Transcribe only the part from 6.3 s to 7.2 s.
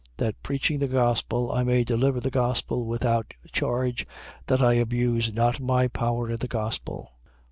in the gospel.